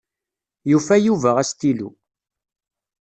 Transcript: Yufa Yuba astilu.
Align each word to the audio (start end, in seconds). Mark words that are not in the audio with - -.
Yufa 0.71 0.95
Yuba 1.05 1.31
astilu. 1.41 1.89